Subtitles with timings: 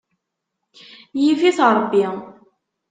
[1.21, 2.05] Yif-it Ṛebbi.